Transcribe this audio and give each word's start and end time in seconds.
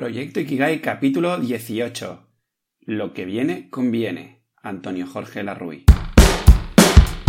Proyecto 0.00 0.40
Ikigai 0.40 0.80
capítulo 0.80 1.36
18. 1.36 2.26
Lo 2.86 3.12
que 3.12 3.26
viene 3.26 3.68
conviene. 3.68 4.46
Antonio 4.62 5.06
Jorge 5.06 5.42
Larruy. 5.42 5.84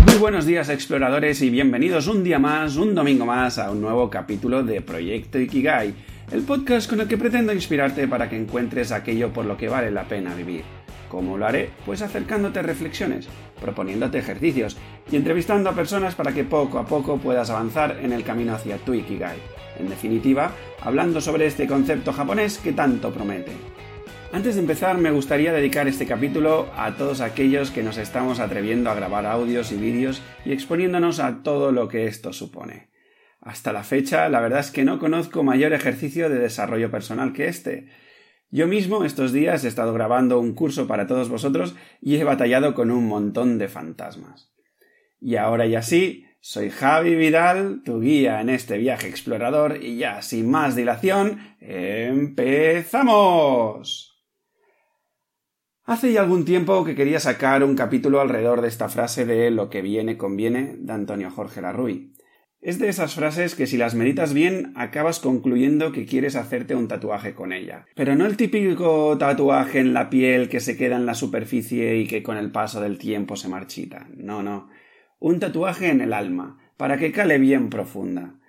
Muy 0.05 0.15
buenos 0.15 0.45
días 0.45 0.69
exploradores 0.69 1.41
y 1.41 1.49
bienvenidos 1.49 2.07
un 2.07 2.23
día 2.23 2.39
más, 2.39 2.77
un 2.77 2.95
domingo 2.95 3.25
más 3.25 3.57
a 3.57 3.71
un 3.71 3.81
nuevo 3.81 4.09
capítulo 4.09 4.63
de 4.63 4.79
Proyecto 4.79 5.37
Ikigai, 5.37 5.93
el 6.31 6.43
podcast 6.43 6.89
con 6.89 7.01
el 7.01 7.09
que 7.09 7.17
pretendo 7.17 7.51
inspirarte 7.51 8.07
para 8.07 8.29
que 8.29 8.37
encuentres 8.37 8.93
aquello 8.93 9.33
por 9.33 9.43
lo 9.43 9.57
que 9.57 9.67
vale 9.67 9.91
la 9.91 10.05
pena 10.05 10.33
vivir. 10.33 10.63
¿Cómo 11.09 11.37
lo 11.37 11.45
haré? 11.45 11.71
Pues 11.85 12.01
acercándote 12.01 12.59
a 12.59 12.61
reflexiones, 12.61 13.27
proponiéndote 13.59 14.19
ejercicios 14.19 14.77
y 15.11 15.17
entrevistando 15.17 15.69
a 15.69 15.75
personas 15.75 16.15
para 16.15 16.33
que 16.33 16.45
poco 16.45 16.79
a 16.79 16.85
poco 16.85 17.17
puedas 17.17 17.49
avanzar 17.49 17.99
en 18.01 18.13
el 18.13 18.23
camino 18.23 18.55
hacia 18.55 18.77
tu 18.77 18.93
Ikigai. 18.93 19.60
En 19.79 19.89
definitiva, 19.89 20.53
hablando 20.81 21.21
sobre 21.21 21.45
este 21.45 21.67
concepto 21.67 22.13
japonés 22.13 22.57
que 22.57 22.73
tanto 22.73 23.11
promete. 23.11 23.51
Antes 24.33 24.55
de 24.55 24.61
empezar, 24.61 24.97
me 24.97 25.11
gustaría 25.11 25.51
dedicar 25.51 25.87
este 25.87 26.05
capítulo 26.05 26.69
a 26.77 26.95
todos 26.95 27.19
aquellos 27.19 27.69
que 27.69 27.83
nos 27.83 27.97
estamos 27.97 28.39
atreviendo 28.39 28.89
a 28.89 28.95
grabar 28.95 29.25
audios 29.25 29.71
y 29.73 29.75
vídeos 29.75 30.21
y 30.45 30.53
exponiéndonos 30.53 31.19
a 31.19 31.43
todo 31.43 31.71
lo 31.71 31.87
que 31.89 32.07
esto 32.07 32.31
supone. 32.31 32.89
Hasta 33.41 33.73
la 33.73 33.83
fecha, 33.83 34.29
la 34.29 34.39
verdad 34.39 34.61
es 34.61 34.71
que 34.71 34.85
no 34.85 34.99
conozco 34.99 35.43
mayor 35.43 35.73
ejercicio 35.73 36.29
de 36.29 36.39
desarrollo 36.39 36.91
personal 36.91 37.33
que 37.33 37.47
este, 37.47 37.87
yo 38.51 38.67
mismo 38.67 39.05
estos 39.05 39.31
días 39.31 39.63
he 39.63 39.69
estado 39.69 39.93
grabando 39.93 40.37
un 40.39 40.53
curso 40.53 40.85
para 40.85 41.07
todos 41.07 41.29
vosotros 41.29 41.73
y 42.01 42.17
he 42.17 42.23
batallado 42.25 42.73
con 42.73 42.91
un 42.91 43.07
montón 43.07 43.57
de 43.57 43.69
fantasmas. 43.69 44.53
Y 45.21 45.37
ahora 45.37 45.65
y 45.67 45.75
así, 45.75 46.25
soy 46.41 46.69
Javi 46.71 47.15
Vidal, 47.15 47.81
tu 47.85 48.01
guía 48.01 48.41
en 48.41 48.49
este 48.49 48.79
viaje 48.79 49.07
explorador 49.07 49.77
y 49.81 49.97
ya 49.97 50.23
sin 50.23 50.49
más 50.49 50.75
dilación, 50.75 51.39
empezamos. 51.59 52.87
Hace 55.83 56.13
ya 56.13 56.21
algún 56.21 56.43
tiempo 56.43 56.83
que 56.83 56.95
quería 56.95 57.19
sacar 57.19 57.63
un 57.63 57.75
capítulo 57.75 58.21
alrededor 58.21 58.61
de 58.61 58.69
esta 58.69 58.89
frase 58.89 59.25
de 59.25 59.51
lo 59.51 59.69
que 59.69 59.83
viene 59.83 60.17
conviene 60.17 60.75
de 60.79 60.93
Antonio 60.93 61.29
Jorge 61.29 61.61
Larruy. 61.61 62.11
Es 62.59 62.79
de 62.79 62.89
esas 62.89 63.15
frases 63.15 63.55
que 63.55 63.67
si 63.67 63.77
las 63.77 63.93
meditas 63.93 64.33
bien 64.33 64.73
acabas 64.75 65.19
concluyendo 65.19 65.91
que 65.91 66.05
quieres 66.05 66.35
hacerte 66.35 66.75
un 66.75 66.87
tatuaje 66.87 67.33
con 67.33 67.53
ella. 67.53 67.85
Pero 67.95 68.15
no 68.15 68.25
el 68.25 68.37
típico 68.37 69.15
tatuaje 69.17 69.79
en 69.79 69.93
la 69.93 70.09
piel 70.09 70.49
que 70.49 70.59
se 70.59 70.77
queda 70.77 70.95
en 70.95 71.05
la 71.05 71.15
superficie 71.15 71.97
y 71.97 72.07
que 72.07 72.23
con 72.23 72.37
el 72.37 72.51
paso 72.51 72.81
del 72.81 72.97
tiempo 72.97 73.35
se 73.35 73.47
marchita. 73.47 74.07
No, 74.15 74.41
no. 74.43 74.69
Un 75.23 75.39
tatuaje 75.39 75.89
en 75.89 76.01
el 76.01 76.13
alma, 76.13 76.57
para 76.77 76.97
que 76.97 77.11
cale 77.11 77.37
bien 77.37 77.69
profunda. 77.69 78.39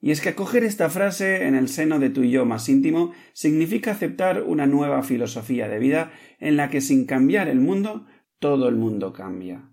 Y 0.00 0.12
es 0.12 0.20
que 0.20 0.28
acoger 0.28 0.62
esta 0.62 0.88
frase 0.88 1.44
en 1.44 1.56
el 1.56 1.66
seno 1.66 1.98
de 1.98 2.08
tu 2.08 2.22
yo 2.22 2.46
más 2.46 2.68
íntimo 2.68 3.12
significa 3.32 3.90
aceptar 3.90 4.44
una 4.44 4.64
nueva 4.68 5.02
filosofía 5.02 5.66
de 5.66 5.80
vida 5.80 6.12
en 6.38 6.56
la 6.56 6.70
que 6.70 6.80
sin 6.80 7.04
cambiar 7.04 7.48
el 7.48 7.58
mundo, 7.58 8.06
todo 8.38 8.68
el 8.68 8.76
mundo 8.76 9.12
cambia. 9.12 9.72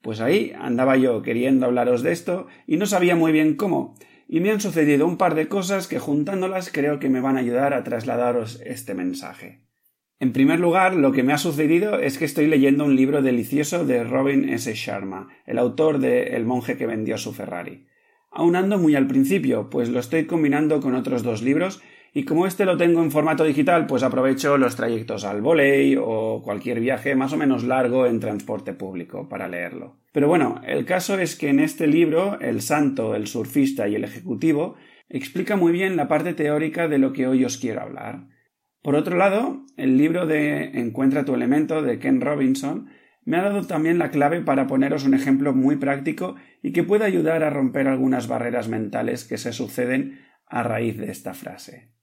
Pues 0.00 0.22
ahí 0.22 0.54
andaba 0.58 0.96
yo 0.96 1.20
queriendo 1.20 1.66
hablaros 1.66 2.02
de 2.02 2.12
esto 2.12 2.46
y 2.66 2.78
no 2.78 2.86
sabía 2.86 3.14
muy 3.14 3.32
bien 3.32 3.54
cómo, 3.54 3.94
y 4.26 4.40
me 4.40 4.52
han 4.52 4.62
sucedido 4.62 5.06
un 5.06 5.18
par 5.18 5.34
de 5.34 5.48
cosas 5.48 5.86
que 5.86 5.98
juntándolas 5.98 6.70
creo 6.72 6.98
que 6.98 7.10
me 7.10 7.20
van 7.20 7.36
a 7.36 7.40
ayudar 7.40 7.74
a 7.74 7.84
trasladaros 7.84 8.58
este 8.64 8.94
mensaje. 8.94 9.66
En 10.20 10.32
primer 10.32 10.60
lugar, 10.60 10.94
lo 10.94 11.12
que 11.12 11.22
me 11.22 11.32
ha 11.32 11.38
sucedido 11.38 11.98
es 11.98 12.18
que 12.18 12.24
estoy 12.24 12.46
leyendo 12.46 12.84
un 12.84 12.94
libro 12.94 13.20
delicioso 13.20 13.84
de 13.84 14.04
Robin 14.04 14.48
S. 14.48 14.72
Sharma, 14.74 15.28
el 15.44 15.58
autor 15.58 15.98
de 15.98 16.36
El 16.36 16.44
monje 16.44 16.76
que 16.76 16.86
vendió 16.86 17.18
su 17.18 17.32
Ferrari. 17.32 17.86
Aún 18.30 18.56
ando 18.56 18.78
muy 18.78 18.94
al 18.94 19.06
principio, 19.06 19.70
pues 19.70 19.88
lo 19.88 20.00
estoy 20.00 20.26
combinando 20.26 20.80
con 20.80 20.94
otros 20.94 21.22
dos 21.22 21.42
libros 21.42 21.82
y 22.12 22.24
como 22.24 22.46
este 22.46 22.64
lo 22.64 22.76
tengo 22.76 23.02
en 23.02 23.10
formato 23.10 23.42
digital, 23.42 23.86
pues 23.86 24.04
aprovecho 24.04 24.56
los 24.56 24.76
trayectos 24.76 25.24
al 25.24 25.42
volei 25.42 25.96
o 26.00 26.42
cualquier 26.44 26.78
viaje 26.78 27.16
más 27.16 27.32
o 27.32 27.36
menos 27.36 27.64
largo 27.64 28.06
en 28.06 28.20
transporte 28.20 28.72
público 28.72 29.28
para 29.28 29.48
leerlo. 29.48 29.96
Pero 30.12 30.28
bueno, 30.28 30.60
el 30.64 30.84
caso 30.84 31.18
es 31.18 31.34
que 31.34 31.48
en 31.48 31.58
este 31.58 31.88
libro, 31.88 32.38
El 32.40 32.62
Santo, 32.62 33.16
el 33.16 33.26
Surfista 33.26 33.88
y 33.88 33.96
el 33.96 34.04
Ejecutivo, 34.04 34.76
explica 35.08 35.56
muy 35.56 35.72
bien 35.72 35.96
la 35.96 36.06
parte 36.06 36.34
teórica 36.34 36.86
de 36.86 36.98
lo 36.98 37.12
que 37.12 37.26
hoy 37.26 37.44
os 37.44 37.58
quiero 37.58 37.82
hablar. 37.82 38.33
Por 38.84 38.96
otro 38.96 39.16
lado, 39.16 39.64
el 39.78 39.96
libro 39.96 40.26
de 40.26 40.78
Encuentra 40.78 41.24
tu 41.24 41.34
elemento 41.34 41.80
de 41.80 41.98
Ken 41.98 42.20
Robinson 42.20 42.90
me 43.24 43.38
ha 43.38 43.42
dado 43.42 43.66
también 43.66 43.98
la 43.98 44.10
clave 44.10 44.42
para 44.42 44.66
poneros 44.66 45.04
un 45.04 45.14
ejemplo 45.14 45.54
muy 45.54 45.76
práctico 45.76 46.36
y 46.62 46.72
que 46.72 46.82
pueda 46.82 47.06
ayudar 47.06 47.44
a 47.44 47.48
romper 47.48 47.88
algunas 47.88 48.28
barreras 48.28 48.68
mentales 48.68 49.24
que 49.24 49.38
se 49.38 49.54
suceden 49.54 50.20
a 50.46 50.64
raíz 50.64 50.98
de 50.98 51.10
esta 51.10 51.32
frase. 51.32 51.94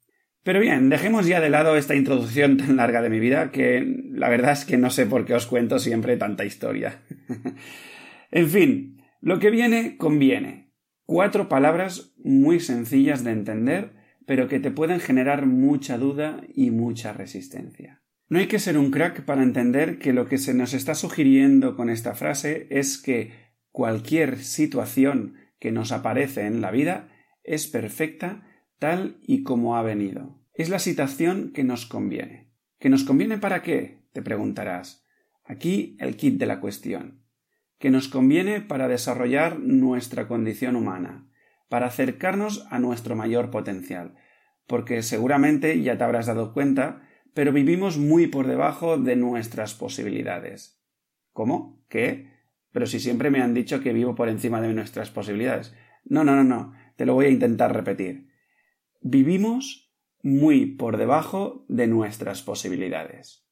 Pero 0.41 0.59
bien, 0.59 0.89
dejemos 0.89 1.27
ya 1.27 1.39
de 1.39 1.51
lado 1.51 1.77
esta 1.77 1.93
introducción 1.93 2.57
tan 2.57 2.77
larga 2.77 3.03
de 3.03 3.11
mi 3.11 3.19
vida 3.19 3.51
que 3.51 3.85
la 4.09 4.29
verdad 4.29 4.53
es 4.53 4.65
que 4.65 4.77
no 4.77 4.89
sé 4.89 5.05
por 5.05 5.23
qué 5.25 5.35
os 5.35 5.45
cuento 5.45 5.77
siempre 5.77 6.17
tanta 6.17 6.45
historia. 6.45 7.03
en 8.31 8.49
fin, 8.49 9.03
lo 9.21 9.37
que 9.37 9.51
viene 9.51 9.97
conviene. 9.97 10.73
Cuatro 11.05 11.47
palabras 11.47 12.15
muy 12.17 12.59
sencillas 12.59 13.23
de 13.23 13.33
entender, 13.33 14.00
pero 14.25 14.47
que 14.47 14.59
te 14.59 14.71
pueden 14.71 14.99
generar 14.99 15.45
mucha 15.45 15.97
duda 15.97 16.41
y 16.53 16.71
mucha 16.71 17.13
resistencia. 17.13 18.01
No 18.29 18.39
hay 18.39 18.47
que 18.47 18.59
ser 18.59 18.77
un 18.77 18.91
crack 18.91 19.25
para 19.25 19.43
entender 19.43 19.99
que 19.99 20.13
lo 20.13 20.27
que 20.27 20.37
se 20.37 20.53
nos 20.53 20.73
está 20.73 20.95
sugiriendo 20.95 21.75
con 21.75 21.89
esta 21.89 22.15
frase 22.15 22.67
es 22.69 22.97
que 22.97 23.31
cualquier 23.71 24.37
situación 24.37 25.35
que 25.59 25.71
nos 25.71 25.91
aparece 25.91 26.45
en 26.45 26.61
la 26.61 26.71
vida 26.71 27.09
es 27.43 27.67
perfecta 27.67 28.47
tal 28.79 29.17
y 29.21 29.43
como 29.43 29.75
ha 29.75 29.81
venido. 29.81 30.39
Es 30.53 30.69
la 30.69 30.79
situación 30.79 31.51
que 31.53 31.63
nos 31.63 31.85
conviene. 31.85 32.51
¿Que 32.79 32.89
nos 32.89 33.03
conviene 33.03 33.37
para 33.37 33.61
qué? 33.61 34.01
te 34.13 34.21
preguntarás. 34.21 35.05
Aquí 35.43 35.95
el 35.99 36.15
kit 36.15 36.37
de 36.37 36.45
la 36.45 36.59
cuestión. 36.59 37.23
Que 37.79 37.89
nos 37.89 38.07
conviene 38.07 38.61
para 38.61 38.87
desarrollar 38.87 39.59
nuestra 39.59 40.27
condición 40.27 40.75
humana, 40.75 41.27
para 41.71 41.87
acercarnos 41.87 42.67
a 42.69 42.77
nuestro 42.77 43.15
mayor 43.15 43.49
potencial, 43.49 44.13
porque 44.67 45.01
seguramente 45.01 45.81
ya 45.81 45.97
te 45.97 46.03
habrás 46.03 46.27
dado 46.27 46.53
cuenta, 46.53 47.01
pero 47.33 47.51
vivimos 47.51 47.97
muy 47.97 48.27
por 48.27 48.45
debajo 48.45 48.99
de 48.99 49.15
nuestras 49.15 49.73
posibilidades. 49.73 50.83
¿Cómo? 51.31 51.83
¿Qué? 51.89 52.29
Pero 52.71 52.85
si 52.85 52.99
siempre 52.99 53.31
me 53.31 53.41
han 53.41 53.55
dicho 53.55 53.81
que 53.81 53.93
vivo 53.93 54.13
por 54.13 54.29
encima 54.29 54.61
de 54.61 54.73
nuestras 54.73 55.09
posibilidades. 55.09 55.73
No, 56.03 56.23
no, 56.23 56.35
no, 56.35 56.43
no. 56.43 56.73
Te 56.95 57.07
lo 57.07 57.15
voy 57.15 57.25
a 57.25 57.29
intentar 57.29 57.73
repetir 57.73 58.29
vivimos 59.01 59.91
muy 60.21 60.67
por 60.67 60.97
debajo 60.97 61.65
de 61.67 61.87
nuestras 61.87 62.43
posibilidades. 62.43 63.47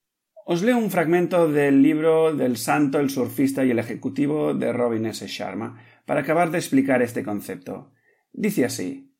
Os 0.46 0.62
leo 0.62 0.78
un 0.78 0.90
fragmento 0.90 1.52
del 1.52 1.82
libro 1.82 2.36
del 2.36 2.58
santo, 2.58 3.00
el 3.00 3.10
surfista 3.10 3.66
y 3.66 3.72
el 3.72 3.80
ejecutivo 3.80 4.54
de 4.54 4.72
Robin 4.74 5.08
S. 5.08 5.28
Sharma 5.28 5.84
para 6.06 6.22
acabar 6.22 6.50
de 6.52 6.58
explicar 6.58 7.02
este 7.02 7.24
concepto. 7.24 7.92
Dice 8.40 8.64
así 8.64 9.12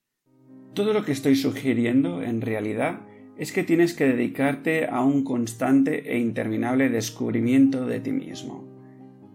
Todo 0.74 0.94
lo 0.94 1.04
que 1.04 1.12
estoy 1.12 1.36
sugiriendo, 1.36 2.22
en 2.22 2.40
realidad, 2.40 3.02
es 3.38 3.52
que 3.52 3.64
tienes 3.64 3.94
que 3.94 4.06
dedicarte 4.06 4.88
a 4.88 5.02
un 5.02 5.26
constante 5.26 6.14
e 6.14 6.20
interminable 6.20 6.88
descubrimiento 6.88 7.86
de 7.86 8.00
ti 8.00 8.14
mismo. 8.14 8.64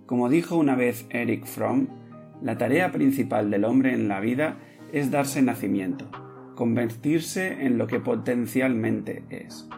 Como 0.07 0.31
dijo 0.31 0.57
una 0.57 0.75
vez 0.75 1.05
Eric 1.11 1.45
Fromm, 1.45 1.89
la 2.41 2.57
tarea 2.57 2.93
principal 2.93 3.51
del 3.51 3.67
hombre 3.67 3.93
en 3.93 4.09
la 4.09 4.21
vida 4.21 4.57
es 4.91 5.11
darse 5.11 5.43
nacimiento, 5.43 6.11
convertirse 6.55 7.67
en 7.67 7.77
lo 7.77 7.87
que 7.87 8.01
potencialmente 8.01 9.25
es. 9.29 9.69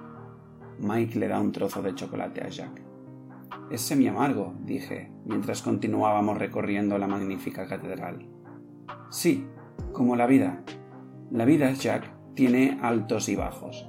Mike 0.79 1.19
le 1.19 1.27
da 1.27 1.41
un 1.41 1.51
trozo 1.51 1.83
de 1.83 1.97
chocolate 1.97 2.43
a 2.43 2.49
Jack. 2.49 2.81
Es 3.73 3.81
semi 3.81 4.07
amargo, 4.07 4.55
dije, 4.65 5.11
mientras 5.25 5.63
continuábamos 5.63 6.39
recorriendo 6.39 6.97
la 6.97 7.09
magnífica 7.09 7.67
catedral. 7.67 8.25
Sí, 9.11 9.45
como 9.97 10.15
la 10.15 10.27
vida. 10.27 10.63
La 11.31 11.47
vida, 11.47 11.73
Jack, 11.73 12.13
tiene 12.35 12.79
altos 12.83 13.31
y 13.31 13.35
bajos. 13.35 13.89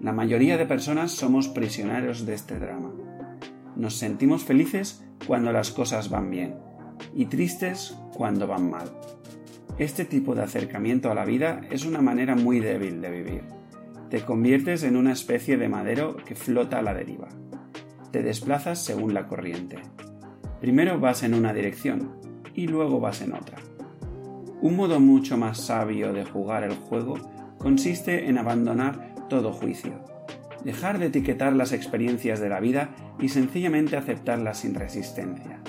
La 0.00 0.12
mayoría 0.12 0.56
de 0.56 0.66
personas 0.66 1.12
somos 1.12 1.46
prisioneros 1.46 2.26
de 2.26 2.34
este 2.34 2.58
drama. 2.58 2.92
Nos 3.76 3.94
sentimos 3.94 4.42
felices 4.42 5.06
cuando 5.28 5.52
las 5.52 5.70
cosas 5.70 6.10
van 6.10 6.28
bien 6.28 6.56
y 7.14 7.26
tristes 7.26 7.96
cuando 8.16 8.48
van 8.48 8.68
mal. 8.68 8.90
Este 9.78 10.04
tipo 10.04 10.34
de 10.34 10.42
acercamiento 10.42 11.08
a 11.08 11.14
la 11.14 11.24
vida 11.24 11.60
es 11.70 11.86
una 11.86 12.02
manera 12.02 12.34
muy 12.34 12.58
débil 12.58 13.00
de 13.00 13.10
vivir. 13.10 13.42
Te 14.10 14.24
conviertes 14.24 14.82
en 14.82 14.96
una 14.96 15.12
especie 15.12 15.56
de 15.56 15.68
madero 15.68 16.16
que 16.16 16.34
flota 16.34 16.80
a 16.80 16.82
la 16.82 16.94
deriva. 16.94 17.28
Te 18.10 18.24
desplazas 18.24 18.84
según 18.84 19.14
la 19.14 19.28
corriente. 19.28 19.78
Primero 20.60 20.98
vas 20.98 21.22
en 21.22 21.32
una 21.32 21.52
dirección 21.52 22.10
y 22.54 22.66
luego 22.66 22.98
vas 22.98 23.22
en 23.22 23.34
otra. 23.34 23.58
Un 24.64 24.76
modo 24.76 24.98
mucho 24.98 25.36
más 25.36 25.58
sabio 25.58 26.14
de 26.14 26.24
jugar 26.24 26.64
el 26.64 26.74
juego 26.74 27.16
consiste 27.58 28.30
en 28.30 28.38
abandonar 28.38 29.14
todo 29.28 29.52
juicio, 29.52 30.02
dejar 30.64 30.98
de 30.98 31.08
etiquetar 31.08 31.52
las 31.52 31.72
experiencias 31.72 32.40
de 32.40 32.48
la 32.48 32.60
vida 32.60 32.96
y 33.20 33.28
sencillamente 33.28 33.98
aceptarlas 33.98 34.60
sin 34.60 34.74
resistencia. 34.74 35.60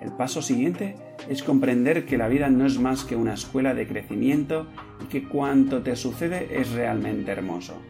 El 0.00 0.12
paso 0.12 0.40
siguiente 0.40 0.94
es 1.28 1.42
comprender 1.42 2.06
que 2.06 2.16
la 2.16 2.28
vida 2.28 2.48
no 2.48 2.64
es 2.64 2.78
más 2.78 3.02
que 3.02 3.16
una 3.16 3.34
escuela 3.34 3.74
de 3.74 3.88
crecimiento 3.88 4.68
y 5.02 5.06
que 5.06 5.24
cuanto 5.24 5.82
te 5.82 5.96
sucede 5.96 6.60
es 6.60 6.70
realmente 6.70 7.32
hermoso. 7.32 7.82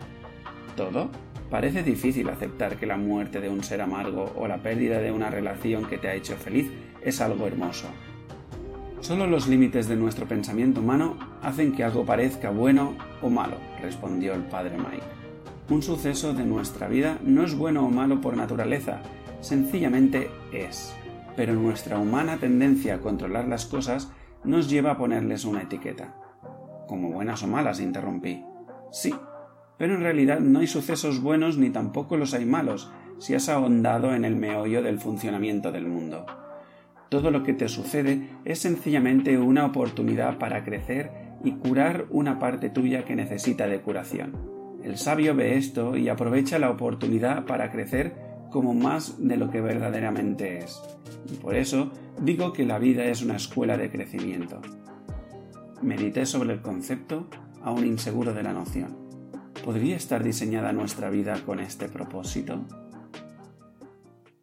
todo? 0.76 1.10
Parece 1.50 1.82
difícil 1.82 2.26
aceptar 2.30 2.78
que 2.78 2.86
la 2.86 2.96
muerte 2.96 3.42
de 3.42 3.50
un 3.50 3.62
ser 3.62 3.82
amargo 3.82 4.32
o 4.34 4.48
la 4.48 4.62
pérdida 4.62 4.98
de 5.00 5.12
una 5.12 5.28
relación 5.28 5.84
que 5.84 5.98
te 5.98 6.08
ha 6.08 6.14
hecho 6.14 6.36
feliz 6.36 6.70
es 7.02 7.20
algo 7.20 7.46
hermoso. 7.46 7.88
Solo 9.00 9.28
los 9.28 9.46
límites 9.46 9.88
de 9.88 9.94
nuestro 9.94 10.26
pensamiento 10.26 10.80
humano 10.80 11.16
hacen 11.42 11.72
que 11.72 11.84
algo 11.84 12.04
parezca 12.04 12.50
bueno 12.50 12.96
o 13.22 13.30
malo, 13.30 13.56
respondió 13.80 14.34
el 14.34 14.42
padre 14.42 14.76
Mike. 14.76 15.06
Un 15.70 15.82
suceso 15.82 16.34
de 16.34 16.44
nuestra 16.44 16.88
vida 16.88 17.18
no 17.22 17.44
es 17.44 17.54
bueno 17.54 17.86
o 17.86 17.90
malo 17.90 18.20
por 18.20 18.36
naturaleza, 18.36 19.00
sencillamente 19.40 20.30
es. 20.52 20.94
Pero 21.36 21.54
nuestra 21.54 21.98
humana 21.98 22.38
tendencia 22.38 22.96
a 22.96 23.00
controlar 23.00 23.46
las 23.46 23.66
cosas 23.66 24.10
nos 24.42 24.68
lleva 24.68 24.92
a 24.92 24.98
ponerles 24.98 25.44
una 25.44 25.62
etiqueta. 25.62 26.16
Como 26.88 27.10
buenas 27.10 27.42
o 27.44 27.46
malas, 27.46 27.80
interrumpí. 27.80 28.44
Sí, 28.90 29.14
pero 29.78 29.94
en 29.94 30.00
realidad 30.00 30.40
no 30.40 30.58
hay 30.58 30.66
sucesos 30.66 31.22
buenos 31.22 31.56
ni 31.56 31.70
tampoco 31.70 32.16
los 32.16 32.34
hay 32.34 32.44
malos 32.44 32.90
si 33.18 33.34
has 33.34 33.48
ahondado 33.48 34.14
en 34.14 34.24
el 34.24 34.34
meollo 34.34 34.82
del 34.82 34.98
funcionamiento 34.98 35.70
del 35.70 35.86
mundo. 35.86 36.26
Todo 37.08 37.30
lo 37.30 37.42
que 37.42 37.54
te 37.54 37.68
sucede 37.68 38.28
es 38.44 38.58
sencillamente 38.58 39.38
una 39.38 39.64
oportunidad 39.64 40.38
para 40.38 40.64
crecer 40.64 41.10
y 41.42 41.52
curar 41.52 42.06
una 42.10 42.38
parte 42.38 42.68
tuya 42.68 43.04
que 43.04 43.16
necesita 43.16 43.66
de 43.66 43.80
curación. 43.80 44.36
El 44.82 44.98
sabio 44.98 45.34
ve 45.34 45.56
esto 45.56 45.96
y 45.96 46.08
aprovecha 46.08 46.58
la 46.58 46.70
oportunidad 46.70 47.46
para 47.46 47.70
crecer 47.70 48.14
como 48.50 48.74
más 48.74 49.16
de 49.18 49.36
lo 49.36 49.50
que 49.50 49.60
verdaderamente 49.60 50.58
es. 50.58 50.82
Y 51.30 51.36
por 51.36 51.54
eso 51.54 51.92
digo 52.20 52.52
que 52.52 52.64
la 52.64 52.78
vida 52.78 53.04
es 53.04 53.22
una 53.22 53.36
escuela 53.36 53.76
de 53.76 53.90
crecimiento. 53.90 54.60
Medité 55.82 56.26
sobre 56.26 56.52
el 56.52 56.60
concepto, 56.60 57.28
aún 57.62 57.86
inseguro 57.86 58.34
de 58.34 58.42
la 58.42 58.52
noción. 58.52 58.96
¿Podría 59.64 59.96
estar 59.96 60.22
diseñada 60.22 60.72
nuestra 60.72 61.10
vida 61.10 61.42
con 61.44 61.60
este 61.60 61.88
propósito? 61.88 62.64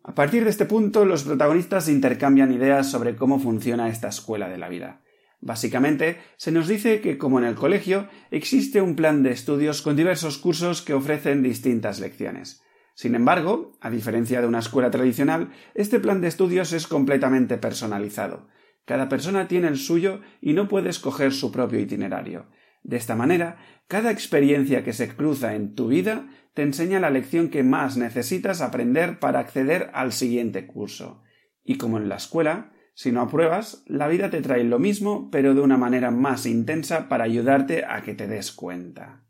A 0.07 0.13
partir 0.13 0.43
de 0.43 0.51
este 0.51 0.65
punto, 0.65 1.03
los 1.03 1.23
protagonistas 1.23 1.89
intercambian 1.89 2.53
ideas 2.53 2.91
sobre 2.91 3.15
cómo 3.15 3.39
funciona 3.39 3.89
esta 3.89 4.07
escuela 4.07 4.47
de 4.47 4.59
la 4.59 4.69
vida. 4.69 5.01
Básicamente, 5.41 6.19
se 6.37 6.51
nos 6.51 6.67
dice 6.67 7.01
que, 7.01 7.17
como 7.17 7.39
en 7.39 7.45
el 7.45 7.55
colegio, 7.55 8.07
existe 8.29 8.81
un 8.81 8.95
plan 8.95 9.23
de 9.23 9.31
estudios 9.31 9.81
con 9.81 9.95
diversos 9.95 10.37
cursos 10.37 10.83
que 10.83 10.93
ofrecen 10.93 11.41
distintas 11.41 11.99
lecciones. 11.99 12.61
Sin 12.93 13.15
embargo, 13.15 13.79
a 13.81 13.89
diferencia 13.89 14.41
de 14.41 14.47
una 14.47 14.59
escuela 14.59 14.91
tradicional, 14.91 15.49
este 15.73 15.99
plan 15.99 16.21
de 16.21 16.27
estudios 16.27 16.71
es 16.71 16.85
completamente 16.85 17.57
personalizado. 17.57 18.47
Cada 18.85 19.09
persona 19.09 19.47
tiene 19.47 19.69
el 19.69 19.77
suyo 19.77 20.21
y 20.39 20.53
no 20.53 20.67
puede 20.67 20.89
escoger 20.89 21.33
su 21.33 21.51
propio 21.51 21.79
itinerario. 21.79 22.45
De 22.85 22.97
esta 22.97 23.15
manera, 23.15 23.57
cada 23.87 24.11
experiencia 24.11 24.83
que 24.83 24.93
se 24.93 25.09
cruza 25.09 25.55
en 25.55 25.73
tu 25.73 25.87
vida 25.87 26.27
te 26.53 26.61
enseña 26.61 26.99
la 26.99 27.09
lección 27.09 27.49
que 27.49 27.63
más 27.63 27.97
necesitas 27.97 28.61
aprender 28.61 29.17
para 29.17 29.39
acceder 29.39 29.89
al 29.95 30.13
siguiente 30.13 30.67
curso. 30.67 31.23
Y 31.63 31.77
como 31.77 31.97
en 31.97 32.09
la 32.09 32.17
escuela, 32.17 32.73
si 32.93 33.11
no 33.11 33.21
apruebas, 33.21 33.83
la 33.87 34.07
vida 34.07 34.29
te 34.29 34.39
trae 34.43 34.63
lo 34.63 34.77
mismo, 34.77 35.31
pero 35.31 35.55
de 35.55 35.61
una 35.61 35.77
manera 35.77 36.11
más 36.11 36.45
intensa 36.45 37.09
para 37.09 37.23
ayudarte 37.23 37.85
a 37.85 38.03
que 38.03 38.13
te 38.13 38.27
des 38.27 38.51
cuenta. 38.51 39.25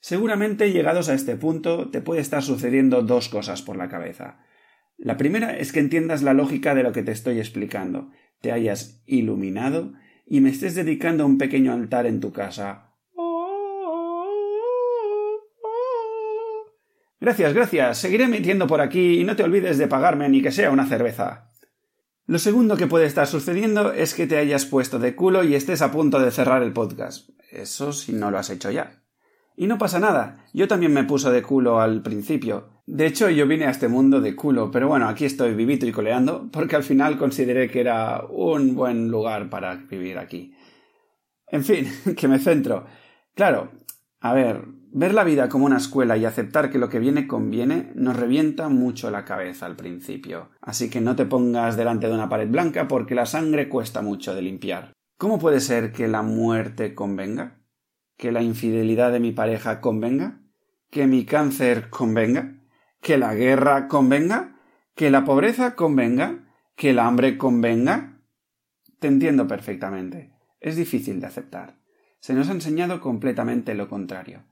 Seguramente 0.00 0.72
llegados 0.72 1.10
a 1.10 1.14
este 1.14 1.36
punto 1.36 1.90
te 1.90 2.00
puede 2.00 2.22
estar 2.22 2.42
sucediendo 2.42 3.02
dos 3.02 3.28
cosas 3.28 3.60
por 3.60 3.76
la 3.76 3.90
cabeza. 3.90 4.38
La 4.96 5.18
primera 5.18 5.54
es 5.54 5.72
que 5.72 5.80
entiendas 5.80 6.22
la 6.22 6.32
lógica 6.32 6.74
de 6.74 6.82
lo 6.82 6.92
que 6.92 7.02
te 7.02 7.12
estoy 7.12 7.38
explicando, 7.38 8.10
te 8.40 8.50
hayas 8.50 9.02
iluminado 9.04 9.92
y 10.26 10.40
me 10.40 10.48
estés 10.48 10.74
dedicando 10.74 11.24
a 11.24 11.26
un 11.26 11.36
pequeño 11.36 11.74
altar 11.74 12.06
en 12.06 12.20
tu 12.20 12.32
casa, 12.32 12.93
Gracias, 17.24 17.54
gracias. 17.54 17.96
Seguiré 17.96 18.28
metiendo 18.28 18.66
por 18.66 18.82
aquí 18.82 19.18
y 19.18 19.24
no 19.24 19.34
te 19.34 19.44
olvides 19.44 19.78
de 19.78 19.88
pagarme 19.88 20.28
ni 20.28 20.42
que 20.42 20.52
sea 20.52 20.70
una 20.70 20.84
cerveza. 20.84 21.50
Lo 22.26 22.38
segundo 22.38 22.76
que 22.76 22.86
puede 22.86 23.06
estar 23.06 23.26
sucediendo 23.26 23.94
es 23.94 24.12
que 24.12 24.26
te 24.26 24.36
hayas 24.36 24.66
puesto 24.66 24.98
de 24.98 25.16
culo 25.16 25.42
y 25.42 25.54
estés 25.54 25.80
a 25.80 25.90
punto 25.90 26.20
de 26.20 26.30
cerrar 26.30 26.62
el 26.62 26.74
podcast. 26.74 27.30
Eso 27.50 27.94
si 27.94 28.12
no 28.12 28.30
lo 28.30 28.36
has 28.36 28.50
hecho 28.50 28.70
ya. 28.70 29.02
Y 29.56 29.68
no 29.68 29.78
pasa 29.78 29.98
nada. 29.98 30.44
Yo 30.52 30.68
también 30.68 30.92
me 30.92 31.04
puso 31.04 31.30
de 31.30 31.40
culo 31.40 31.80
al 31.80 32.02
principio. 32.02 32.82
De 32.84 33.06
hecho, 33.06 33.30
yo 33.30 33.46
vine 33.46 33.64
a 33.64 33.70
este 33.70 33.88
mundo 33.88 34.20
de 34.20 34.36
culo, 34.36 34.70
pero 34.70 34.88
bueno, 34.88 35.08
aquí 35.08 35.24
estoy 35.24 35.54
vivito 35.54 35.86
y 35.86 35.92
coleando, 35.92 36.50
porque 36.52 36.76
al 36.76 36.82
final 36.82 37.16
consideré 37.16 37.70
que 37.70 37.80
era 37.80 38.22
un 38.28 38.74
buen 38.74 39.08
lugar 39.08 39.48
para 39.48 39.76
vivir 39.76 40.18
aquí. 40.18 40.54
En 41.48 41.64
fin, 41.64 41.90
que 42.18 42.28
me 42.28 42.38
centro. 42.38 42.84
Claro, 43.34 43.72
a 44.20 44.34
ver, 44.34 44.66
Ver 44.96 45.12
la 45.12 45.24
vida 45.24 45.48
como 45.48 45.66
una 45.66 45.78
escuela 45.78 46.16
y 46.16 46.24
aceptar 46.24 46.70
que 46.70 46.78
lo 46.78 46.88
que 46.88 47.00
viene 47.00 47.26
conviene 47.26 47.90
nos 47.96 48.16
revienta 48.16 48.68
mucho 48.68 49.10
la 49.10 49.24
cabeza 49.24 49.66
al 49.66 49.74
principio. 49.74 50.50
Así 50.60 50.88
que 50.88 51.00
no 51.00 51.16
te 51.16 51.26
pongas 51.26 51.76
delante 51.76 52.06
de 52.06 52.14
una 52.14 52.28
pared 52.28 52.48
blanca 52.48 52.86
porque 52.86 53.16
la 53.16 53.26
sangre 53.26 53.68
cuesta 53.68 54.02
mucho 54.02 54.36
de 54.36 54.42
limpiar. 54.42 54.92
¿Cómo 55.18 55.40
puede 55.40 55.58
ser 55.58 55.90
que 55.90 56.06
la 56.06 56.22
muerte 56.22 56.94
convenga? 56.94 57.58
¿Que 58.16 58.30
la 58.30 58.42
infidelidad 58.42 59.10
de 59.10 59.18
mi 59.18 59.32
pareja 59.32 59.80
convenga? 59.80 60.42
¿Que 60.92 61.08
mi 61.08 61.24
cáncer 61.24 61.90
convenga? 61.90 62.62
¿Que 63.00 63.18
la 63.18 63.34
guerra 63.34 63.88
convenga? 63.88 64.60
¿Que 64.94 65.10
la 65.10 65.24
pobreza 65.24 65.74
convenga? 65.74 66.54
¿Que 66.76 66.90
el 66.90 67.00
hambre 67.00 67.36
convenga? 67.36 68.20
Te 69.00 69.08
entiendo 69.08 69.48
perfectamente. 69.48 70.30
Es 70.60 70.76
difícil 70.76 71.20
de 71.20 71.26
aceptar. 71.26 71.80
Se 72.20 72.32
nos 72.32 72.48
ha 72.48 72.52
enseñado 72.52 73.00
completamente 73.00 73.74
lo 73.74 73.88
contrario. 73.88 74.44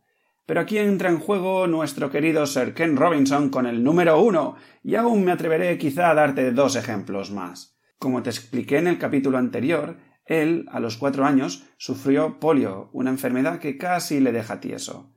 Pero 0.47 0.61
aquí 0.61 0.79
entra 0.79 1.09
en 1.09 1.19
juego 1.19 1.67
nuestro 1.67 2.11
querido 2.11 2.47
Sir 2.47 2.75
Ken 2.75 2.97
Robinson 2.97 3.49
con 3.49 3.67
el 3.67 3.85
número 3.85 4.21
uno, 4.21 4.57
y 4.83 4.97
aún 4.97 5.25
me 5.25 5.33
atreveré 5.33 5.79
quizá 5.79 6.11
a 6.11 6.15
darte 6.15 6.51
dos 6.53 6.77
ejemplos 6.77 7.31
más. 7.31 7.79
Como 7.99 8.23
te 8.23 8.31
expliqué 8.31 8.79
en 8.79 8.89
el 8.89 8.99
capítulo 8.99 9.39
anterior, 9.39 9.99
él, 10.27 10.67
a 10.71 10.81
los 10.81 10.97
cuatro 10.97 11.25
años, 11.25 11.65
sufrió 11.77 12.41
polio, 12.41 12.91
una 12.93 13.11
enfermedad 13.11 13.59
que 13.59 13.79
casi 13.79 14.21
le 14.21 14.33
deja 14.33 14.61
tieso. 14.61 15.13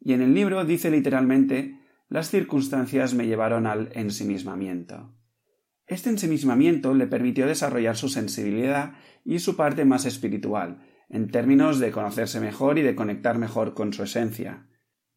Y 0.00 0.12
en 0.12 0.22
el 0.22 0.34
libro 0.34 0.64
dice 0.64 0.90
literalmente 0.90 1.78
las 2.08 2.30
circunstancias 2.30 3.12
me 3.12 3.26
llevaron 3.26 3.66
al 3.66 3.90
ensimismamiento. 3.92 5.14
Este 5.86 6.08
ensimismamiento 6.10 6.94
le 6.94 7.06
permitió 7.06 7.46
desarrollar 7.46 7.96
su 7.96 8.08
sensibilidad 8.08 8.94
y 9.24 9.38
su 9.40 9.56
parte 9.56 9.84
más 9.84 10.06
espiritual, 10.06 10.78
en 11.08 11.30
términos 11.30 11.78
de 11.78 11.90
conocerse 11.90 12.40
mejor 12.40 12.78
y 12.78 12.82
de 12.82 12.94
conectar 12.94 13.38
mejor 13.38 13.74
con 13.74 13.92
su 13.92 14.02
esencia. 14.02 14.68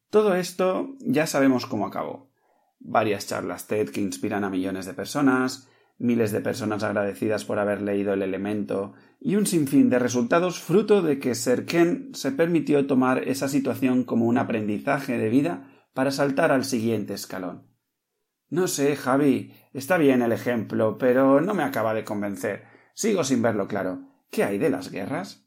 Todo 0.10 0.36
esto 0.36 0.96
ya 1.00 1.28
sabemos 1.28 1.66
cómo 1.66 1.86
acabó. 1.86 2.32
Varias 2.80 3.28
charlas 3.28 3.68
TED 3.68 3.90
que 3.90 4.02
inspiran 4.02 4.44
a 4.44 4.50
millones 4.50 4.86
de 4.86 4.94
personas, 4.94 5.70
miles 5.98 6.32
de 6.32 6.42
personas 6.42 6.84
agradecidas 6.84 7.46
por 7.46 7.60
haber 7.60 7.82
leído 7.82 8.14
el 8.14 8.24
elemento 8.24 8.94
y 9.20 9.36
un 9.36 9.46
sinfín 9.46 9.90
de 9.90 10.00
resultados 10.00 10.60
fruto 10.60 11.04
de 11.04 11.20
que 11.20 11.36
Serken 11.36 12.10
se 12.14 12.32
permitió 12.32 12.88
tomar 12.88 13.28
esa 13.28 13.48
situación 13.48 14.04
como 14.04 14.26
un 14.26 14.40
aprendizaje 14.40 15.18
de 15.18 15.30
vida 15.30 15.72
para 15.94 16.12
saltar 16.12 16.52
al 16.52 16.66
siguiente 16.66 17.14
escalón. 17.14 17.68
No 18.50 18.68
sé, 18.68 18.96
Javi, 18.96 19.54
está 19.74 19.98
bien 19.98 20.22
el 20.22 20.32
ejemplo, 20.32 20.98
pero 20.98 21.40
no 21.40 21.54
me 21.54 21.64
acaba 21.64 21.94
de 21.94 22.04
convencer. 22.04 22.64
Sigo 22.94 23.24
sin 23.24 23.42
verlo 23.42 23.68
claro. 23.68 24.02
¿Qué 24.30 24.44
hay 24.44 24.58
de 24.58 24.70
las 24.70 24.92
guerras? 24.92 25.41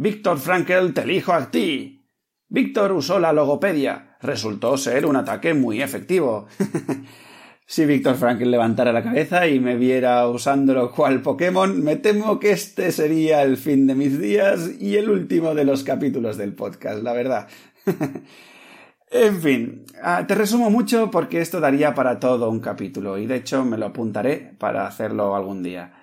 Víctor 0.00 0.38
Frankel, 0.38 0.94
te 0.94 1.00
elijo 1.00 1.32
a 1.32 1.50
ti. 1.50 2.06
Víctor 2.48 2.92
usó 2.92 3.18
la 3.18 3.32
logopedia. 3.32 4.16
Resultó 4.20 4.78
ser 4.78 5.04
un 5.04 5.16
ataque 5.16 5.54
muy 5.54 5.82
efectivo. 5.82 6.46
si 7.66 7.84
Víctor 7.84 8.14
Frankel 8.14 8.52
levantara 8.52 8.92
la 8.92 9.02
cabeza 9.02 9.48
y 9.48 9.58
me 9.58 9.74
viera 9.74 10.28
usándolo 10.28 10.92
cual 10.92 11.20
Pokémon, 11.20 11.82
me 11.82 11.96
temo 11.96 12.38
que 12.38 12.52
este 12.52 12.92
sería 12.92 13.42
el 13.42 13.56
fin 13.56 13.88
de 13.88 13.96
mis 13.96 14.20
días 14.20 14.70
y 14.78 14.94
el 14.98 15.10
último 15.10 15.56
de 15.56 15.64
los 15.64 15.82
capítulos 15.82 16.36
del 16.36 16.54
podcast, 16.54 17.02
la 17.02 17.12
verdad. 17.12 17.48
en 19.10 19.40
fin, 19.40 19.84
ah, 20.00 20.24
te 20.28 20.36
resumo 20.36 20.70
mucho 20.70 21.10
porque 21.10 21.40
esto 21.40 21.58
daría 21.58 21.94
para 21.94 22.20
todo 22.20 22.50
un 22.50 22.60
capítulo 22.60 23.18
y 23.18 23.26
de 23.26 23.34
hecho 23.34 23.64
me 23.64 23.76
lo 23.76 23.86
apuntaré 23.86 24.54
para 24.58 24.86
hacerlo 24.86 25.34
algún 25.34 25.64
día. 25.64 25.97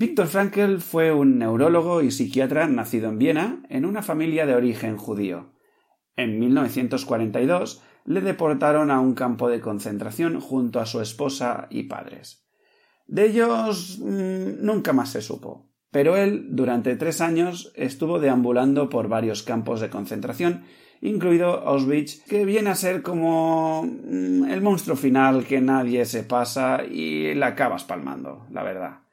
Víctor 0.00 0.28
Frankl 0.28 0.78
fue 0.78 1.12
un 1.12 1.38
neurólogo 1.38 2.00
y 2.00 2.10
psiquiatra 2.10 2.66
nacido 2.66 3.10
en 3.10 3.18
Viena 3.18 3.62
en 3.68 3.84
una 3.84 4.00
familia 4.00 4.46
de 4.46 4.54
origen 4.54 4.96
judío. 4.96 5.52
En 6.16 6.38
1942 6.40 7.82
le 8.06 8.22
deportaron 8.22 8.90
a 8.90 8.98
un 8.98 9.12
campo 9.12 9.50
de 9.50 9.60
concentración 9.60 10.40
junto 10.40 10.80
a 10.80 10.86
su 10.86 11.02
esposa 11.02 11.66
y 11.68 11.82
padres. 11.82 12.46
De 13.08 13.26
ellos 13.26 13.98
mm, 14.00 14.64
nunca 14.64 14.94
más 14.94 15.10
se 15.10 15.20
supo, 15.20 15.68
pero 15.90 16.16
él 16.16 16.46
durante 16.56 16.96
tres 16.96 17.20
años 17.20 17.70
estuvo 17.74 18.20
deambulando 18.20 18.88
por 18.88 19.08
varios 19.08 19.42
campos 19.42 19.82
de 19.82 19.90
concentración, 19.90 20.64
incluido 21.02 21.68
Auschwitz, 21.68 22.24
que 22.24 22.46
viene 22.46 22.70
a 22.70 22.74
ser 22.74 23.02
como 23.02 23.82
mm, 23.82 24.44
el 24.48 24.62
monstruo 24.62 24.96
final 24.96 25.44
que 25.44 25.60
nadie 25.60 26.06
se 26.06 26.22
pasa 26.22 26.84
y 26.90 27.34
la 27.34 27.48
acabas 27.48 27.84
palmando, 27.84 28.46
la 28.50 28.62
verdad. 28.62 29.09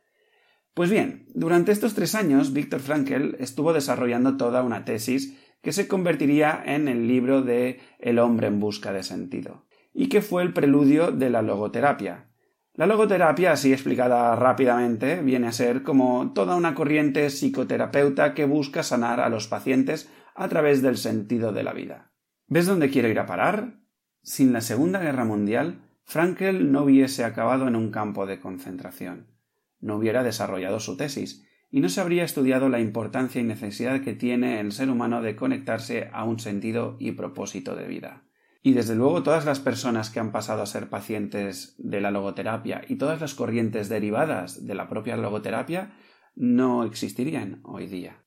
Pues 0.77 0.91
bien, 0.91 1.25
durante 1.33 1.71
estos 1.71 1.95
tres 1.95 2.13
años, 2.13 2.53
Víctor 2.53 2.81
Frankl 2.81 3.33
estuvo 3.39 3.73
desarrollando 3.73 4.37
toda 4.37 4.61
una 4.61 4.85
tesis 4.85 5.35
que 5.63 5.71
se 5.71 5.87
convertiría 5.87 6.61
en 6.63 6.87
el 6.87 7.07
libro 7.07 7.41
de 7.41 7.79
El 7.97 8.19
hombre 8.19 8.45
en 8.45 8.59
busca 8.59 8.93
de 8.93 9.01
sentido, 9.01 9.65
y 9.91 10.07
que 10.07 10.21
fue 10.21 10.43
el 10.43 10.53
preludio 10.53 11.09
de 11.09 11.31
la 11.31 11.41
logoterapia. 11.41 12.29
La 12.75 12.85
logoterapia, 12.85 13.53
así 13.53 13.73
explicada 13.73 14.35
rápidamente, 14.35 15.19
viene 15.23 15.47
a 15.47 15.51
ser 15.51 15.81
como 15.81 16.31
toda 16.35 16.55
una 16.55 16.75
corriente 16.75 17.27
psicoterapeuta 17.31 18.35
que 18.35 18.45
busca 18.45 18.83
sanar 18.83 19.19
a 19.19 19.29
los 19.29 19.47
pacientes 19.47 20.11
a 20.35 20.47
través 20.47 20.83
del 20.83 20.97
sentido 20.97 21.53
de 21.53 21.63
la 21.63 21.73
vida. 21.73 22.11
¿Ves 22.45 22.67
dónde 22.67 22.91
quiero 22.91 23.07
ir 23.07 23.17
a 23.17 23.25
parar? 23.25 23.79
Sin 24.21 24.53
la 24.53 24.61
Segunda 24.61 24.99
Guerra 24.99 25.25
Mundial, 25.25 25.81
Frankel 26.03 26.71
no 26.71 26.83
hubiese 26.83 27.23
acabado 27.23 27.67
en 27.67 27.75
un 27.75 27.89
campo 27.89 28.27
de 28.27 28.39
concentración, 28.39 29.36
no 29.79 29.95
hubiera 29.95 30.23
desarrollado 30.23 30.79
su 30.79 30.97
tesis, 30.97 31.45
y 31.69 31.81
no 31.81 31.89
se 31.89 31.99
habría 31.99 32.23
estudiado 32.23 32.69
la 32.69 32.79
importancia 32.79 33.41
y 33.41 33.43
necesidad 33.43 34.01
que 34.01 34.13
tiene 34.13 34.59
el 34.59 34.71
ser 34.71 34.89
humano 34.89 35.21
de 35.21 35.35
conectarse 35.35 36.09
a 36.13 36.23
un 36.23 36.39
sentido 36.39 36.95
y 36.99 37.11
propósito 37.11 37.75
de 37.75 37.87
vida. 37.87 38.23
Y 38.63 38.73
desde 38.73 38.95
luego 38.95 39.23
todas 39.23 39.45
las 39.45 39.59
personas 39.59 40.09
que 40.09 40.19
han 40.19 40.31
pasado 40.31 40.61
a 40.61 40.65
ser 40.65 40.89
pacientes 40.89 41.75
de 41.77 42.01
la 42.01 42.11
logoterapia 42.11 42.81
y 42.87 42.95
todas 42.95 43.21
las 43.21 43.33
corrientes 43.33 43.89
derivadas 43.89 44.65
de 44.65 44.75
la 44.75 44.87
propia 44.89 45.17
logoterapia 45.17 45.93
no 46.35 46.83
existirían 46.83 47.61
hoy 47.63 47.87
día. 47.87 48.26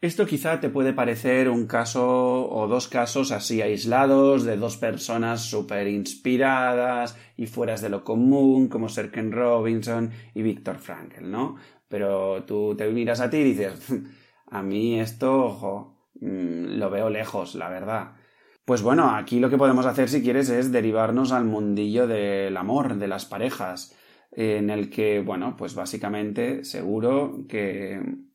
Esto 0.00 0.26
quizá 0.26 0.60
te 0.60 0.68
puede 0.68 0.92
parecer 0.92 1.48
un 1.48 1.66
caso 1.66 2.48
o 2.48 2.68
dos 2.68 2.86
casos 2.86 3.32
así 3.32 3.62
aislados 3.62 4.44
de 4.44 4.56
dos 4.56 4.76
personas 4.76 5.42
súper 5.42 5.88
inspiradas 5.88 7.16
y 7.36 7.48
fueras 7.48 7.82
de 7.82 7.88
lo 7.88 8.04
común 8.04 8.68
como 8.68 8.88
Serken 8.88 9.32
Robinson 9.32 10.12
y 10.34 10.42
Viktor 10.42 10.78
Frankl, 10.78 11.28
¿no? 11.28 11.56
Pero 11.88 12.44
tú 12.44 12.76
te 12.76 12.88
miras 12.90 13.18
a 13.18 13.28
ti 13.28 13.38
y 13.38 13.44
dices, 13.44 13.92
a 14.46 14.62
mí 14.62 15.00
esto, 15.00 15.46
ojo, 15.46 15.96
mm, 16.20 16.78
lo 16.78 16.90
veo 16.90 17.10
lejos, 17.10 17.56
la 17.56 17.68
verdad. 17.68 18.12
Pues 18.64 18.82
bueno, 18.82 19.16
aquí 19.16 19.40
lo 19.40 19.50
que 19.50 19.58
podemos 19.58 19.84
hacer 19.84 20.08
si 20.08 20.22
quieres 20.22 20.48
es 20.48 20.70
derivarnos 20.70 21.32
al 21.32 21.44
mundillo 21.44 22.06
del 22.06 22.56
amor, 22.56 22.98
de 22.98 23.08
las 23.08 23.26
parejas, 23.26 23.96
en 24.30 24.70
el 24.70 24.90
que, 24.90 25.20
bueno, 25.20 25.56
pues 25.56 25.74
básicamente 25.74 26.62
seguro 26.64 27.46
que 27.48 28.27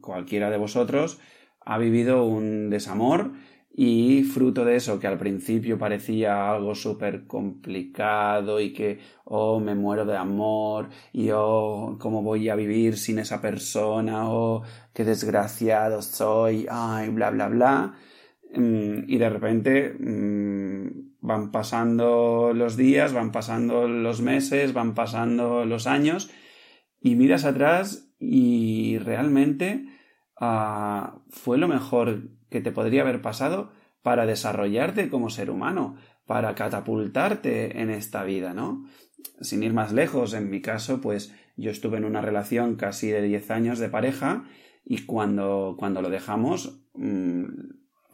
cualquiera 0.00 0.50
de 0.50 0.56
vosotros 0.56 1.20
ha 1.60 1.78
vivido 1.78 2.24
un 2.24 2.70
desamor 2.70 3.32
y 3.76 4.22
fruto 4.22 4.64
de 4.64 4.76
eso, 4.76 5.00
que 5.00 5.08
al 5.08 5.18
principio 5.18 5.78
parecía 5.78 6.50
algo 6.52 6.76
súper 6.76 7.26
complicado 7.26 8.60
y 8.60 8.72
que, 8.72 9.00
oh, 9.24 9.58
me 9.58 9.74
muero 9.74 10.04
de 10.04 10.16
amor 10.16 10.90
y, 11.12 11.30
oh, 11.32 11.96
cómo 11.98 12.22
voy 12.22 12.48
a 12.48 12.54
vivir 12.54 12.96
sin 12.96 13.18
esa 13.18 13.40
persona, 13.40 14.30
oh, 14.30 14.62
qué 14.92 15.04
desgraciado 15.04 16.02
soy, 16.02 16.66
ay, 16.70 17.08
bla, 17.08 17.30
bla, 17.30 17.48
bla. 17.48 17.94
Mm, 18.54 19.04
y 19.08 19.18
de 19.18 19.28
repente 19.28 19.96
mm, 19.98 21.16
van 21.20 21.50
pasando 21.50 22.52
los 22.54 22.76
días, 22.76 23.12
van 23.12 23.32
pasando 23.32 23.88
los 23.88 24.20
meses, 24.20 24.72
van 24.72 24.94
pasando 24.94 25.64
los 25.64 25.88
años 25.88 26.30
y 27.04 27.16
miras 27.16 27.44
atrás 27.44 28.08
y 28.18 28.96
realmente 28.96 29.84
ah, 30.40 31.20
fue 31.28 31.58
lo 31.58 31.68
mejor 31.68 32.30
que 32.48 32.62
te 32.62 32.72
podría 32.72 33.02
haber 33.02 33.20
pasado 33.20 33.72
para 34.02 34.24
desarrollarte 34.24 35.10
como 35.10 35.28
ser 35.28 35.50
humano, 35.50 35.96
para 36.24 36.54
catapultarte 36.54 37.82
en 37.82 37.90
esta 37.90 38.24
vida, 38.24 38.54
¿no? 38.54 38.86
Sin 39.42 39.62
ir 39.62 39.74
más 39.74 39.92
lejos, 39.92 40.32
en 40.32 40.48
mi 40.48 40.62
caso, 40.62 41.02
pues 41.02 41.34
yo 41.58 41.70
estuve 41.70 41.98
en 41.98 42.06
una 42.06 42.22
relación 42.22 42.76
casi 42.76 43.10
de 43.10 43.20
10 43.20 43.50
años 43.50 43.78
de 43.78 43.90
pareja 43.90 44.44
y 44.82 45.04
cuando, 45.04 45.76
cuando 45.78 46.00
lo 46.00 46.08
dejamos 46.08 46.80
mm, 46.94 47.44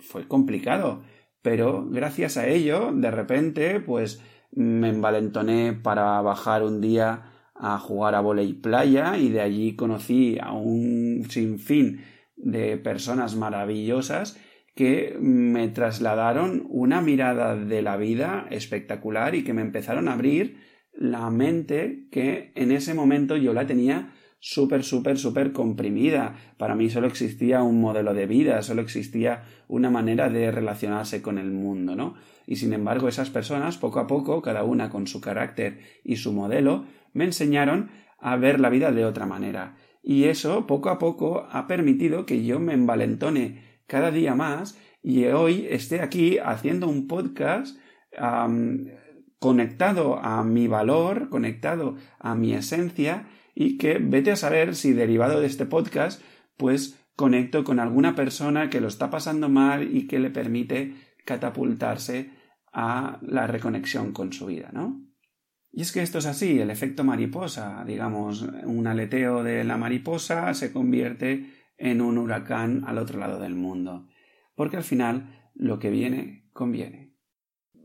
fue 0.01 0.27
complicado, 0.27 1.05
pero 1.43 1.87
gracias 1.89 2.37
a 2.37 2.49
ello, 2.49 2.91
de 2.93 3.11
repente, 3.13 3.79
pues 3.79 4.21
me 4.51 4.89
envalentoné 4.89 5.75
para 5.75 6.21
bajar 6.23 6.65
un 6.65 6.81
día 6.81 7.30
a 7.61 7.79
jugar 7.79 8.15
a 8.15 8.21
volei 8.21 8.55
playa 8.55 9.17
y 9.19 9.29
de 9.29 9.41
allí 9.41 9.77
conocí 9.77 10.39
a 10.41 10.53
un 10.53 11.27
sinfín 11.29 12.03
de 12.37 12.79
personas 12.79 13.37
maravillosas 13.37 14.39
que 14.75 15.17
me 15.21 15.69
trasladaron 15.69 16.65
una 16.69 17.01
mirada 17.01 17.57
de 17.57 17.83
la 17.83 17.97
vida 17.97 18.47
espectacular 18.51 19.35
y 19.35 19.45
que 19.45 19.53
me 19.53 19.63
empezaron 19.63 20.09
a 20.09 20.15
abrir 20.15 20.57
la 20.93 21.31
mente 21.31 22.07
que 22.11 22.53
en 22.55 22.73
ese 22.73 22.95
momento 22.95 23.37
yo 23.37 23.53
la 23.53 23.67
tenía 23.67 24.13
súper, 24.41 24.83
súper, 24.83 25.19
súper 25.19 25.53
comprimida. 25.53 26.35
Para 26.57 26.75
mí 26.75 26.89
solo 26.89 27.07
existía 27.07 27.63
un 27.63 27.81
modelo 27.81 28.15
de 28.15 28.27
vida, 28.27 28.63
solo 28.63 28.81
existía 28.81 29.45
una 29.69 29.91
manera 29.91 30.31
de 30.31 30.51
relacionarse 30.51 31.23
con 31.23 31.39
el 31.39 31.51
mundo, 31.51 31.95
¿no? 31.95 32.15
Y 32.47 32.57
sin 32.57 32.73
embargo, 32.73 33.07
esas 33.07 33.31
personas, 33.31 33.77
poco 33.77 34.01
a 34.01 34.07
poco, 34.07 34.43
cada 34.43 34.65
una 34.65 34.91
con 34.91 35.07
su 35.07 35.21
carácter 35.21 35.79
y 36.03 36.17
su 36.17 36.33
modelo, 36.33 36.85
me 37.13 37.25
enseñaron 37.25 37.91
a 38.19 38.37
ver 38.37 38.61
la 38.61 38.71
vida 38.71 38.93
de 38.93 39.05
otra 39.05 39.27
manera. 39.27 39.77
Y 40.03 40.25
eso, 40.25 40.67
poco 40.67 40.91
a 40.91 40.99
poco, 40.99 41.47
ha 41.51 41.67
permitido 41.67 42.27
que 42.27 42.45
yo 42.45 42.59
me 42.59 42.75
envalentone 42.75 43.83
cada 43.87 44.11
día 44.11 44.35
más 44.35 44.79
y 45.03 45.25
hoy 45.27 45.67
esté 45.71 46.01
aquí 46.01 46.39
haciendo 46.39 46.89
un 46.89 47.07
podcast 47.07 47.79
conectado 49.39 50.19
a 50.19 50.45
mi 50.45 50.69
valor, 50.69 51.29
conectado 51.29 51.97
a 52.19 52.35
mi 52.35 52.55
esencia 52.55 53.27
y 53.55 53.79
que 53.79 53.99
vete 53.99 54.33
a 54.33 54.37
saber 54.37 54.75
si 54.75 54.93
derivado 54.93 55.41
de 55.41 55.47
este 55.47 55.67
podcast 55.67 56.23
pues 56.57 56.99
conecto 57.17 57.65
con 57.65 57.81
alguna 57.81 58.15
persona 58.15 58.71
que 58.71 58.81
lo 58.81 58.89
está 58.89 59.11
pasando 59.11 59.49
mal 59.49 59.95
y 59.95 60.07
que 60.07 60.19
le 60.19 60.31
permite 60.31 60.95
catapultarse 61.25 62.31
a 62.73 63.19
la 63.23 63.47
reconexión 63.47 64.13
con 64.13 64.33
su 64.33 64.47
vida, 64.47 64.71
¿no? 64.73 65.10
Y 65.73 65.83
es 65.83 65.93
que 65.93 66.03
esto 66.03 66.19
es 66.19 66.27
así, 66.27 66.59
el 66.59 66.71
efecto 66.71 67.05
mariposa, 67.05 67.85
digamos, 67.87 68.43
un 68.65 68.87
aleteo 68.87 69.45
de 69.45 69.63
la 69.65 69.77
mariposa 69.77 70.53
se 70.55 70.73
convierte 70.73 71.47
en 71.79 72.01
un 72.01 72.19
huracán 72.19 72.85
al 72.87 72.99
otro 72.99 73.19
lado 73.19 73.39
del 73.39 73.55
mundo, 73.55 74.09
porque 74.55 74.77
al 74.77 74.83
final 74.83 75.51
lo 75.55 75.79
que 75.79 75.91
viene 75.91 76.49
conviene. 76.53 77.11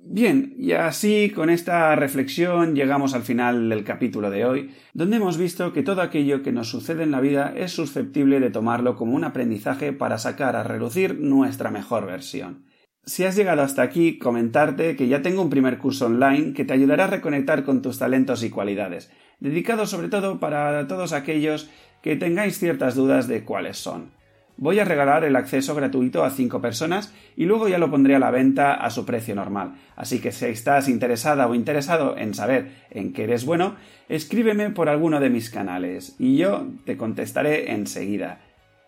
Bien, 0.07 0.53
y 0.57 0.73
así 0.73 1.31
con 1.33 1.49
esta 1.49 1.95
reflexión 1.95 2.75
llegamos 2.75 3.15
al 3.15 3.23
final 3.23 3.69
del 3.69 3.83
capítulo 3.83 4.29
de 4.29 4.45
hoy, 4.45 4.71
donde 4.93 5.17
hemos 5.17 5.37
visto 5.39 5.73
que 5.73 5.81
todo 5.81 6.01
aquello 6.01 6.43
que 6.43 6.51
nos 6.51 6.69
sucede 6.69 7.01
en 7.01 7.11
la 7.11 7.21
vida 7.21 7.53
es 7.55 7.71
susceptible 7.71 8.39
de 8.39 8.51
tomarlo 8.51 8.95
como 8.95 9.15
un 9.15 9.23
aprendizaje 9.23 9.93
para 9.93 10.19
sacar 10.19 10.55
a 10.55 10.63
relucir 10.63 11.19
nuestra 11.19 11.71
mejor 11.71 12.05
versión. 12.05 12.65
Si 13.07 13.23
has 13.23 13.35
llegado 13.35 13.61
hasta 13.61 13.83
aquí, 13.83 14.17
comentarte 14.17 14.95
que 14.95 15.07
ya 15.07 15.21
tengo 15.21 15.43
un 15.43 15.51
primer 15.51 15.77
curso 15.77 16.07
online 16.07 16.53
que 16.53 16.65
te 16.65 16.73
ayudará 16.73 17.03
a 17.03 17.07
reconectar 17.07 17.63
con 17.63 17.83
tus 17.83 17.99
talentos 17.99 18.41
y 18.43 18.49
cualidades, 18.49 19.11
dedicado 19.39 19.85
sobre 19.85 20.09
todo 20.09 20.39
para 20.39 20.87
todos 20.87 21.13
aquellos 21.13 21.69
que 22.01 22.15
tengáis 22.15 22.57
ciertas 22.57 22.95
dudas 22.95 23.27
de 23.27 23.43
cuáles 23.43 23.77
son. 23.77 24.09
Voy 24.57 24.79
a 24.79 24.85
regalar 24.85 25.23
el 25.23 25.35
acceso 25.35 25.75
gratuito 25.75 26.23
a 26.23 26.31
5 26.31 26.61
personas 26.61 27.13
y 27.35 27.45
luego 27.45 27.67
ya 27.67 27.77
lo 27.77 27.91
pondré 27.91 28.15
a 28.15 28.19
la 28.19 28.31
venta 28.31 28.73
a 28.73 28.89
su 28.89 29.05
precio 29.05 29.35
normal. 29.35 29.75
Así 29.95 30.19
que 30.19 30.31
si 30.31 30.45
estás 30.45 30.87
interesada 30.87 31.45
o 31.45 31.53
interesado 31.53 32.17
en 32.17 32.33
saber 32.33 32.71
en 32.89 33.13
qué 33.13 33.25
eres 33.25 33.45
bueno, 33.45 33.75
escríbeme 34.09 34.71
por 34.71 34.89
alguno 34.89 35.19
de 35.19 35.29
mis 35.29 35.51
canales 35.51 36.15
y 36.17 36.37
yo 36.37 36.65
te 36.85 36.97
contestaré 36.97 37.71
enseguida. 37.71 38.39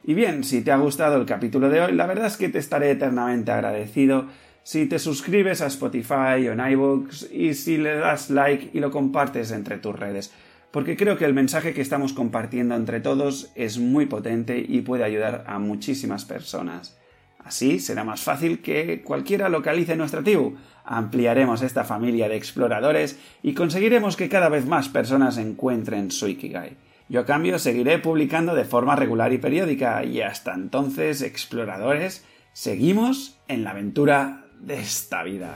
Y 0.03 0.13
bien, 0.13 0.43
si 0.43 0.61
te 0.61 0.71
ha 0.71 0.77
gustado 0.77 1.17
el 1.17 1.25
capítulo 1.25 1.69
de 1.69 1.81
hoy, 1.81 1.93
la 1.93 2.07
verdad 2.07 2.27
es 2.27 2.37
que 2.37 2.49
te 2.49 2.59
estaré 2.59 2.91
eternamente 2.91 3.51
agradecido 3.51 4.27
si 4.67 4.85
te 4.85 4.99
suscribes 4.99 5.61
a 5.61 5.67
Spotify 5.67 6.45
o 6.47 6.51
en 6.51 6.59
iVoox 6.59 7.31
y 7.31 7.53
si 7.53 7.77
le 7.77 7.95
das 7.95 8.29
like 8.29 8.71
y 8.73 8.81
lo 8.81 8.91
compartes 8.91 9.51
entre 9.51 9.77
tus 9.77 9.97
redes, 9.97 10.33
porque 10.71 10.97
creo 10.97 11.17
que 11.17 11.23
el 11.23 11.33
mensaje 11.33 11.73
que 11.73 11.79
estamos 11.79 12.11
compartiendo 12.11 12.75
entre 12.75 12.99
todos 12.99 13.49
es 13.55 13.79
muy 13.79 14.07
potente 14.07 14.63
y 14.67 14.81
puede 14.81 15.05
ayudar 15.05 15.45
a 15.47 15.57
muchísimas 15.57 16.25
personas. 16.25 16.97
Así 17.39 17.79
será 17.79 18.03
más 18.03 18.19
fácil 18.19 18.59
que 18.59 19.03
cualquiera 19.03 19.47
localice 19.47 19.95
nuestra 19.95 20.21
tribu. 20.21 20.55
Ampliaremos 20.83 21.61
esta 21.61 21.85
familia 21.85 22.27
de 22.27 22.35
exploradores 22.35 23.17
y 23.41 23.53
conseguiremos 23.53 24.17
que 24.17 24.27
cada 24.27 24.49
vez 24.49 24.65
más 24.65 24.89
personas 24.89 25.37
encuentren 25.37 26.11
su 26.11 26.27
Ikigai. 26.27 26.75
Yo 27.09 27.21
a 27.21 27.25
cambio 27.25 27.57
seguiré 27.57 27.99
publicando 27.99 28.53
de 28.53 28.65
forma 28.65 28.97
regular 28.97 29.31
y 29.31 29.37
periódica 29.37 30.03
y 30.03 30.21
hasta 30.21 30.53
entonces, 30.53 31.21
exploradores, 31.21 32.25
seguimos 32.51 33.39
en 33.47 33.63
la 33.63 33.71
aventura 33.71 34.45
de 34.59 34.79
esta 34.79 35.23
vida. 35.23 35.55